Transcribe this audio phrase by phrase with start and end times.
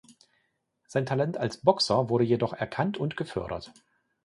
[0.87, 3.71] Sein Talent als Boxer wurde jedoch erkannt und gefördert.